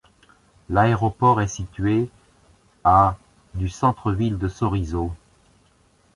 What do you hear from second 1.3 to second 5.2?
est situé à du centre-ville de Sorriso.